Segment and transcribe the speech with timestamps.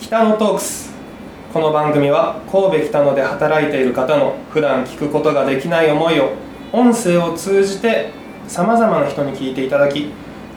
[0.00, 0.94] 北野トークス。
[1.52, 6.32] この番組は神戸北野で働いている方の普段聞くことができない思いを
[6.72, 8.10] 音声を通じて
[8.46, 10.12] さまざまな人に聞いていただき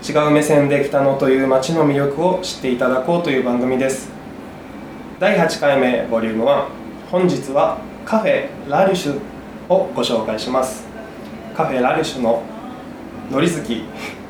[0.07, 4.09] 違う目線で北野という街の魅力を知っていただこうという番組です。
[5.19, 6.65] 第8回目ボリューム1
[7.09, 9.19] 本日はカフェラルシュ
[9.69, 10.85] をご紹介します。
[11.55, 12.43] カフェラルシュの
[13.31, 13.83] のりずき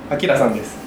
[0.10, 0.78] あきらさんです。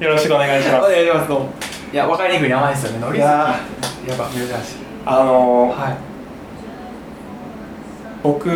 [0.00, 0.86] よろしくお願いします。
[0.86, 3.18] お願いしますどうもいや分かりにくい名前ですよね。
[3.18, 3.24] や
[4.06, 4.54] やば珍しい
[5.06, 5.96] あのーはい。
[8.22, 8.50] 僕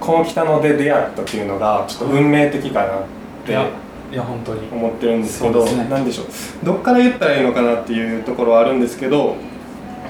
[0.00, 3.02] この北野で出会ったっていうのがちょっと運命的かなっ
[3.46, 4.68] ていや本当に。
[4.70, 5.88] 思ってるんですけどね。
[5.88, 6.26] なんでしょう。
[6.64, 9.34] どっから言ったらいいのかなっていうところはあるんですけど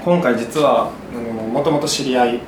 [0.03, 0.91] 今回実は
[1.51, 2.39] もともと知り合い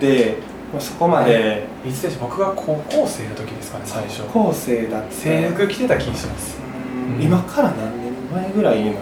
[0.00, 0.36] で
[0.72, 1.90] まあそこまでい。
[1.90, 2.20] つでしょう。
[2.28, 4.22] 僕が高校生の時ですかね最初。
[4.32, 6.67] 高校生だって制服着てた気がします
[7.08, 7.14] うん。
[7.16, 8.92] うん今から何年前ぐらいだ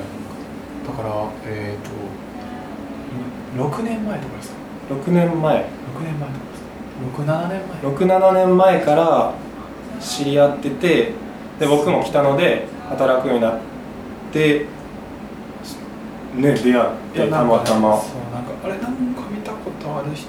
[0.92, 1.90] からえっ、と
[3.56, 4.56] 6年前とかですか
[4.90, 5.56] ？6年前。
[5.56, 5.64] 6
[6.04, 8.18] 年前とかですか？67年前。
[8.18, 9.34] 67年前から
[10.00, 11.12] 知り合ってて
[11.58, 13.58] で僕も北野で働くようになっ
[14.32, 14.66] て
[16.34, 16.82] ね出会いっ
[17.14, 17.96] てたまたま。
[17.98, 20.28] そうなんかあれなんか見たことある人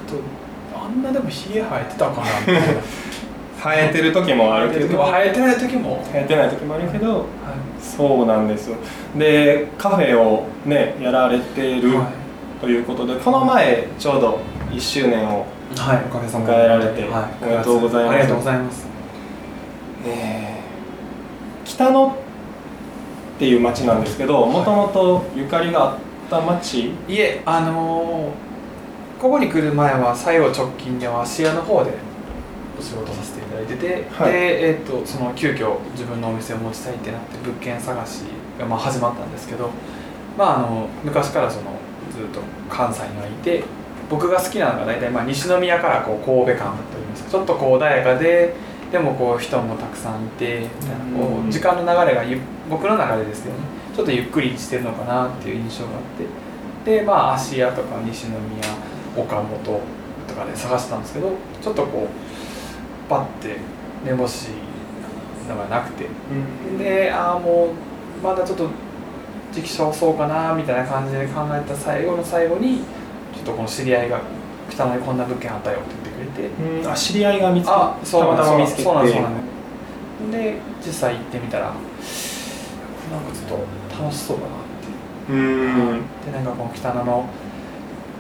[0.74, 2.82] あんなでもひげ生えてたかなみたいな
[3.58, 4.98] 生えてる時もあるけど。
[4.98, 7.26] 生えてない時も、生えてない時もあるけどは
[7.80, 8.78] そうなんですよ。
[9.18, 11.82] でカフェをねやられてい。
[11.82, 11.94] る
[12.62, 14.40] ということでこの前ちょうど
[14.72, 16.54] 1周年をはい、おかげさまで。
[16.54, 18.14] 迎えられてはい、おめでとうございます。
[18.14, 18.88] ありがとうございます。
[20.06, 20.58] えー
[21.66, 25.98] 北野っていう町なんですけどもともとゆかりがあっ
[26.30, 26.92] た町？
[27.08, 31.92] いえあのーここに来る前は最後直近では芦屋の方で
[32.80, 34.32] お仕事させていただいてて、はい。
[34.32, 38.24] で、えー、とその急遽自分のお店を持ちたいってなって物件探し
[38.60, 39.70] がまあ始まったんですけど、
[40.38, 41.72] まあ、あの昔からその
[42.12, 43.64] ずっと関西にはいて
[44.10, 48.54] 僕が好きなのが大体まあ西宮からこう神戸間といいますかちょっとこう穏やかで
[48.92, 52.40] でもこう人もたくさんいてみたいなこう時間の流れがゆ
[52.70, 53.78] 僕の中でですけどね。
[53.98, 56.04] ちょっとゆっくりしてるのかなっていう印象があっ
[56.86, 57.00] て。
[57.00, 58.38] でまあ芦屋とか西宮
[59.18, 59.82] 岡本
[60.28, 62.08] とかで探してたんですけどちょっとこう
[63.10, 63.58] パッて
[64.06, 64.50] 目星
[65.48, 66.08] のがなくて。
[66.78, 67.70] でああも
[68.22, 68.70] うまだちょっと
[69.52, 72.80] 時期尚早かなみたいな感じで考えた最後の最後に
[73.34, 74.20] ちょっとこの知り合いが
[74.70, 76.82] 「北野にこんな物件あったよ」って言ってくれて。
[76.84, 76.92] うん。
[76.92, 78.84] あ知り合いが見つけたまたま見つけて。
[78.84, 81.80] そうなんですそうなんで実際行ってみたらなんか
[83.34, 83.60] ちょっ
[83.98, 84.52] と楽しそうだなっ
[85.28, 85.34] て。
[85.34, 86.02] うん。
[86.26, 87.26] でなんかこの北野の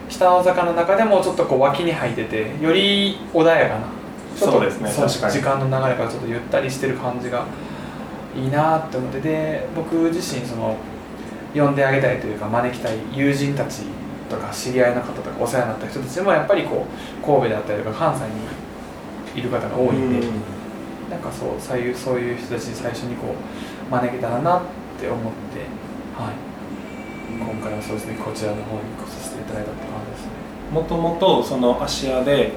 [0.09, 3.96] 北の坂の中でもちょっとこう脇に入っててより穏やかな
[4.37, 4.89] そうですね。
[4.89, 5.33] 確かに。
[5.33, 7.45] 時間の流れがちょっとゆったりしてる感じが
[8.35, 9.19] いいなって思って。
[9.19, 10.75] で僕自身その
[11.55, 13.81] 呼んであげたいというか招きたい友人たち
[14.29, 18.25] とか知り合いの方とかお世話になった人たちもやっぱりこう神戸であったりとか関西
[19.35, 20.33] にいる方が多いんで、うん。
[21.09, 24.61] なんかそうそういうそういう人たちに最初にこう招けたらなっ
[24.99, 25.63] て思って、
[26.21, 26.35] はい、
[27.31, 28.15] 今回はそうですね。
[28.15, 30.31] こちらの方に来させていただいたって感じですね。
[30.73, 32.51] もともとその芦屋で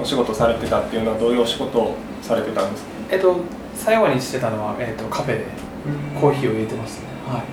[0.00, 2.90] お仕事されてたっていうのはどういうお仕事をされてたんですか？
[3.10, 3.36] えっと
[3.74, 5.46] 最後にしてたのは、えっと、カフェで
[6.20, 7.08] コーヒーを入れてましたね。
[7.26, 7.44] はい。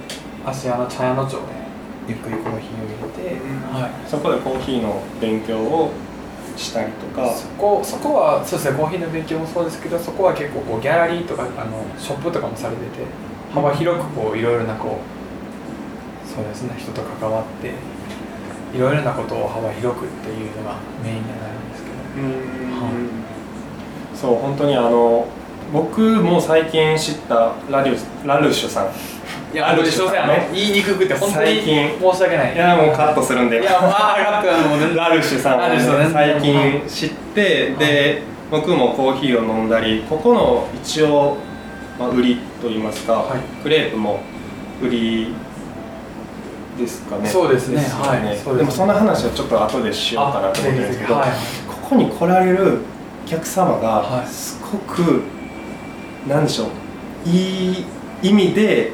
[0.49, 1.37] 芦屋の茶屋の町で
[2.07, 3.41] ゆっくりコーヒーを入れて、
[3.71, 4.09] はい。
[4.09, 5.91] そこでコーヒーの勉強を
[6.55, 7.33] したりとか？
[7.33, 13.05] そこそこはそうですねコーヒーの勉強もそうですけどそこは結構こうギャラリーとかあのショップとかもされてて
[13.53, 17.73] 幅広くこういろいろなこうそうですね人と関わって
[18.75, 21.54] いろいろなことを幅広くっていうのがメインにはなるんですけどうん
[24.15, 25.27] そう本当にあの
[25.73, 28.91] 僕も最近知ったラリュラルシュさん。
[29.55, 30.49] いあるでしょうね。
[30.53, 31.89] 言いにくくて本当に最近。
[31.99, 32.55] 申し訳ない。
[32.55, 33.61] いやもうカットするんで。
[33.61, 35.79] いやもうあーカットなのもうラルシュさんをね
[36.11, 41.37] 最近知ってで僕もコーヒーを飲んだりここの一応、
[41.99, 43.39] まあ、売りといいますか、はい。
[43.63, 44.19] クレープも
[44.81, 45.33] 売り
[46.77, 47.29] ですかね。
[47.29, 47.75] そうですね。
[47.75, 48.19] よはい。
[48.19, 48.57] そうですね。
[48.57, 51.29] でもそんな話はちょっと後でしようかなと思ってるんですけど、はい
[51.85, 52.79] ここに来られる
[53.25, 53.81] お客様はい。
[54.23, 55.21] がすごく、
[56.27, 57.85] なんでしょういい
[58.23, 58.91] 意味で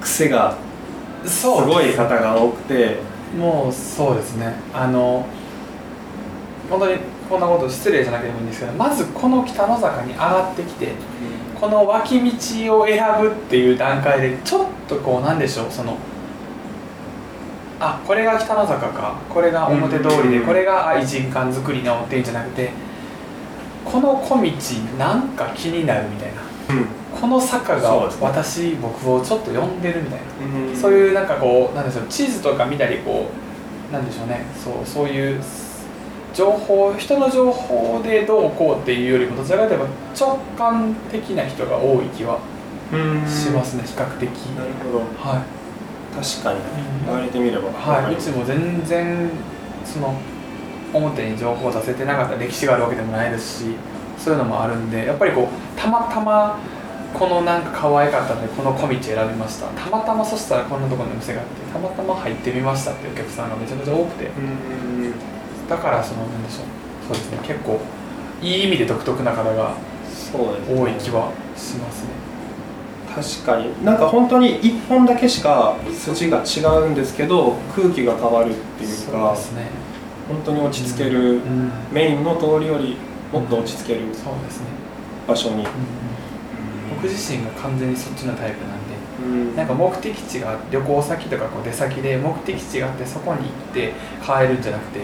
[0.00, 0.56] 癖が
[1.24, 2.96] すごい方が多くて。
[3.38, 4.54] もうそうですね。
[4.74, 5.24] あの
[6.68, 6.98] 本当に
[7.28, 10.88] こんなこと失礼じゃなくてもいいんですけどまずこの北の坂に上がってきて
[11.60, 15.96] この脇道を選ぶっていう段階でちょっとこうなんでしょうその
[17.80, 19.14] あこれが北の坂か。
[19.28, 22.70] これが表通りでうんこれが愛人館作りのっていうんじゃなくて
[23.84, 24.50] この小道
[24.98, 26.42] なんか気になるみたいな。
[26.74, 26.86] うん。
[27.18, 28.26] この坂がそうですね。
[28.26, 33.26] 私、僕をちょっと呼んでるみたいな、うんそういうなんかこうなんでしょう地図とか見たりこ
[33.90, 34.44] うなんでしょうね。
[34.62, 35.40] そうそういう
[36.32, 39.80] 情報人の情報でどうこうっていうよりもどちらかという
[40.14, 42.38] と直感的な人が多い気は
[42.92, 43.26] うん。
[43.28, 44.28] しますね、比較的。
[44.28, 45.30] なるほど。
[45.30, 45.59] はい
[46.14, 46.62] 確かにう
[47.02, 47.06] ん。
[47.06, 47.70] 言われてみれば。
[47.70, 49.30] はい、うちも全然
[49.84, 50.14] その
[50.92, 53.74] 表に情報を出せてなかった歴史があるわけでもないですし
[54.18, 56.58] そういうのもあるんでやっぱりこうたまたま
[57.14, 59.66] このなんか可愛かったのでこの小道選びました。
[59.68, 64.26] たまたまそしたらこんなところにお店があってたまたま入ってみましたっていうお客さんがめちゃめちゃ多くて。
[64.26, 65.14] うん
[65.68, 66.66] だからそのなんでしょう。
[67.06, 67.38] そうですね。
[67.44, 67.80] 結構
[68.42, 69.74] いい意味で独特な方が
[70.32, 72.29] 多い気はしますね
[73.14, 73.84] 確かに。
[73.84, 79.66] なんか本当に一本だけしか筋が違うんですけど空気が変わるっていうそうかですね。
[80.28, 81.72] 本当に落ち着ける、うん。
[81.90, 82.96] メインの通りより
[83.32, 84.66] もっと落ち着けるそうですね、
[85.26, 85.66] 場所に、
[86.94, 89.56] 僕自身が完全にそっちのタイプなんでうん。
[89.56, 93.92] なんか目的地が旅行先とかこう出先で目的地があってそこに行って
[94.24, 95.00] 帰るんじゃなくて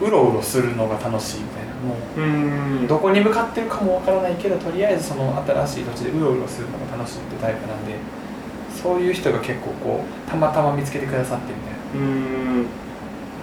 [0.00, 1.70] うろうろするのが楽しいみたいな。
[1.74, 2.84] もうん。
[2.84, 7.94] うどこに向かってるかもわからないけどとりあえずその新しい土地でうろうろするのが楽しいってタイプなんで
[8.82, 12.06] そういう人が結構こうたまたま見つけてくださってみたいな。
[12.06, 12.10] う
[12.64, 12.66] ん。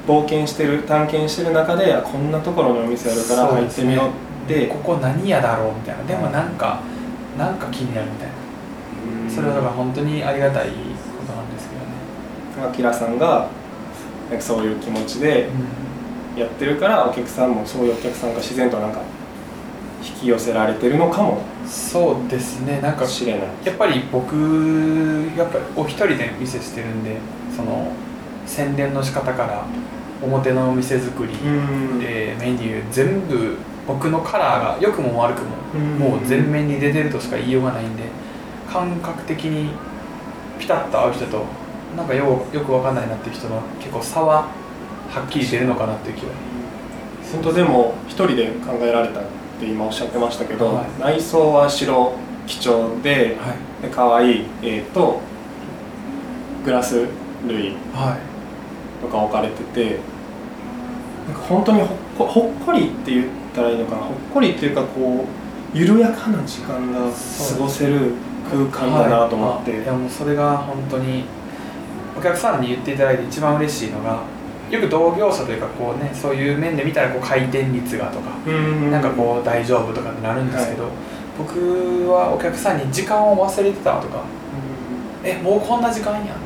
[0.08, 4.12] 冒険してる探検してる中であこんなところにお店あるから入ってみようっ
[4.48, 4.68] て。
[4.68, 6.04] ここ何屋だろうみたいな。
[6.06, 6.80] でもなんか
[7.38, 8.34] なんか気になるみたいな。
[9.30, 10.74] それはだから本当にありがたいこ
[11.28, 11.82] となんですけど
[12.62, 13.48] ね、アキラさんが
[14.40, 15.50] そういう気持ちで
[16.38, 19.02] やってるからお客さんもそういうお客さんが自然となんか
[20.04, 22.80] 引き寄せられてるのかもそうですね。
[22.82, 23.42] なんかしれない。
[23.66, 24.36] やっぱり僕
[25.36, 27.18] やっぱりお一人で店してるんで
[27.56, 27.92] その
[28.46, 29.66] 宣伝の仕方から
[30.22, 32.00] 表の店作り、ん。
[32.00, 33.58] でメニュー全部
[33.88, 35.80] 僕のカラーが良くも悪くも
[36.10, 38.04] もう全面に出てるとしか言いようがないんで
[38.72, 39.72] 感覚的に
[40.60, 41.46] ピタッと合う人と
[41.96, 44.50] なんかようよくわかんないなっていう人の結構差は
[45.10, 46.32] はっきり出るのかなっていう気は。
[47.32, 49.24] 本当でも一人で考えられたっ
[49.60, 50.86] て今おっしゃってましたけど、はい。
[51.00, 52.14] 内装は白
[52.46, 53.84] 基調ではい。
[53.84, 55.20] で可愛いえー、と
[56.64, 57.06] グラス
[57.48, 59.02] 類はい。
[59.02, 60.00] とか置かれてて
[61.28, 64.02] なんか本当にほっこほっこりって言ったらいいのかな？
[64.04, 65.26] ほっこりっていうかこ
[65.74, 68.14] う緩やかな時間が過ごせる
[68.50, 69.80] 空間だなと思って、はい。
[69.82, 71.26] あいやもうそれが本当に
[72.18, 74.22] お客さんに言っていただいて一番嬉しいのが
[74.70, 78.92] よく同業者というかこうねそういう面で見たらこう回転率がとか、うん。
[78.92, 80.90] なんかこう大丈夫とかってなるんですけど、
[81.38, 84.24] 僕はお客さんに時間を忘れてたとか
[85.24, 86.38] えもうこんな時間やんとか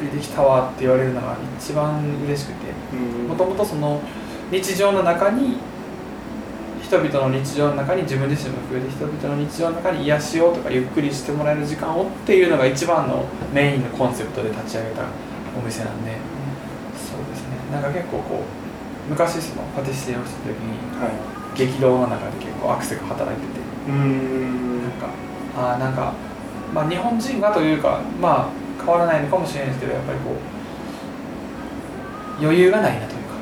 [0.00, 3.28] ゆっくりできたわって言われるのが一番嬉しくてうん。
[3.28, 4.00] もともとその
[4.50, 5.58] 日常の中に
[6.82, 15.02] 人々の日常の中に自分自身も含めて人々の日常の中に癒しをとかゆっくりしてもらえる時間をっていうのが一番のメインのコンセプトで立ち上げた
[15.58, 16.12] お店なんで
[17.14, 17.54] そうですね。
[17.70, 21.08] なんか結構こう昔そのパティシエをした時には
[21.54, 24.82] 激動の中で結構アクセが働いてていうん。
[24.82, 25.06] なんか
[25.56, 26.12] あーなんか
[26.74, 30.32] まあ日本人がというかまあ変わらないのかもしれないですけどやっぱりこ
[32.40, 33.34] う余裕がないなというか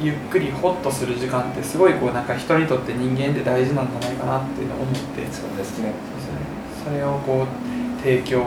[0.00, 4.98] ゆっくりホッとする時間ってすごいこうなんか人にとって人間で大事なんじゃないかなっていうのを思って
[5.30, 5.92] そうですね。
[6.08, 6.40] そうですね。
[6.84, 8.42] それをこう提供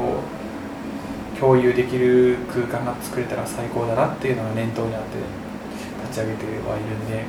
[1.40, 5.18] 共有できる空間が作れたら最高だなっていうのが念頭にあって
[6.08, 7.24] 立ち上げてはいるんで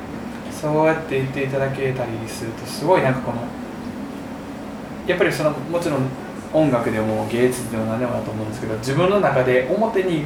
[0.51, 3.41] そうやって言っていただけたりするとすごいなんかこの
[5.05, 6.07] やっぱりそのもちろん
[6.53, 10.25] 音楽でも芸術でも何でもだと思うんですけど自分の中で表に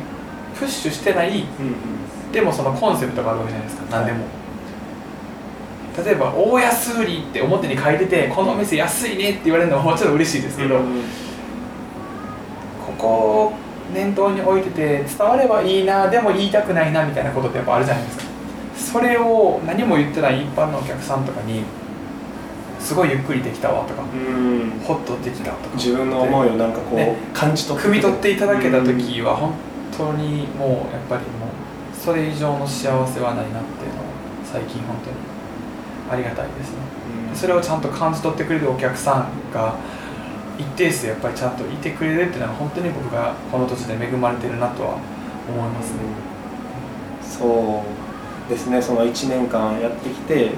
[0.57, 4.25] プッシュしてないうんでもそのコンセプトがあるわけじゃないですか何でも、
[6.05, 11.03] 例えば「大安売り」って表に書いてて「このお店安いね」って言われるのはもちろん嬉しいですけど、うん
[12.81, 13.53] ここを
[13.93, 18.23] 念頭に置いてて伝わればいいなでも言いたくないなみたいなことってやっぱあるじゃないですか。
[18.75, 21.63] それを何も言ってない一般のお客さんとかに
[22.79, 24.81] すごいゆっくりできたわとかうん。
[24.83, 25.75] ホッとできたとか。
[25.75, 27.15] 自分の思いをなんかこう、ね。
[27.33, 29.53] 感じ取って汲み取っていただけた時は本
[29.95, 34.05] 当にもうやっぱりもうそれ以上の幸せはないなっていうのを
[34.43, 35.15] 最近本当に
[36.09, 36.77] ありがたいですね。
[37.29, 37.35] うん。
[37.35, 39.75] それをちゃんと感じ取ってくれるお客さんが
[40.61, 44.97] 一定数やっぱりちゃんといてくれるっていうのは本当に僕がこの土地で恵まれてるなとは
[45.49, 45.99] 思いますね、
[47.23, 47.83] そ
[48.47, 48.81] うですね。
[48.81, 50.51] その1年間やってきて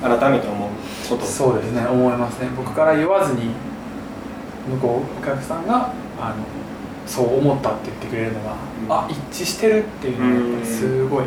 [0.00, 0.70] 改めて思う
[1.08, 1.24] こと。
[1.24, 1.86] そうですね。
[1.86, 2.48] 思いますね。
[2.56, 3.50] 僕から言わずに
[4.68, 6.36] 向こうお客さんがあの
[7.06, 8.92] そう思ったって言ってくれるのが、うん。
[8.92, 11.24] あ一致してるっていうのがすごい、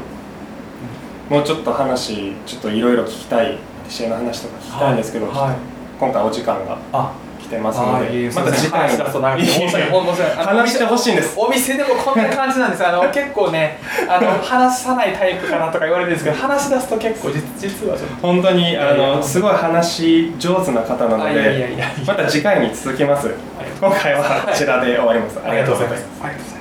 [1.30, 3.58] もうちょっと話ちょっといろいろ聞きたい。
[3.90, 5.56] 試合の話とか聞きたいんですけど、はい。
[5.98, 6.78] 今回お時間が。
[6.92, 7.14] あ
[7.48, 11.40] 来てますのでまた次回出すと長くて申し訳ない話してほしいんです。
[11.40, 12.86] お店でもこんな感じなんです。
[12.86, 18.16] あの 結構ねあの話さないタイプかなとか言われるんですけど話し出すと結構実実はちょっと。
[18.28, 23.30] 本当にあのすごい話し上手な方なのでまた次回に続きます。
[23.80, 25.40] 今回はこちらで終わります。
[25.46, 26.57] ありがとうございます